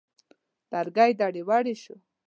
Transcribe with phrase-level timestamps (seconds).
[0.71, 1.95] لرګی دړې دړې شو.